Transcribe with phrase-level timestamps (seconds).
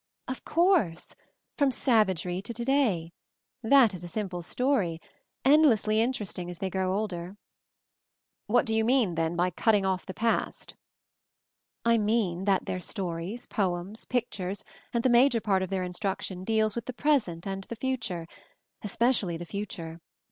[0.27, 1.13] "Of course;
[1.59, 3.13] from savagery to to day—
[3.61, 4.99] that is a simple story,
[5.45, 7.37] endlessly interesting as they grow older."
[8.47, 10.73] "What do you mean, then, by cutting off the past?"
[11.85, 16.73] "I mean that their stories, poems, pictures, and the major part of their instruction deals
[16.73, 18.25] with the present and future—
[18.81, 19.99] especially the future.